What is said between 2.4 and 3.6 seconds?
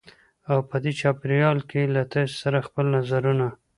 سره خپل نظرونه